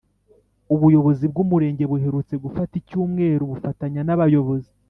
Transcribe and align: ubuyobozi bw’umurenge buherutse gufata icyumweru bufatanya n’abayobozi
ubuyobozi 0.73 1.25
bw’umurenge 1.31 1.83
buherutse 1.91 2.33
gufata 2.43 2.73
icyumweru 2.81 3.43
bufatanya 3.51 4.01
n’abayobozi 4.03 4.69